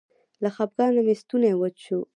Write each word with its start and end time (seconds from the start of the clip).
له 0.43 0.49
خپګانه 0.55 0.99
مې 1.05 1.15
ستونی 1.21 1.53
وچ 1.57 1.75
شو. 1.85 1.99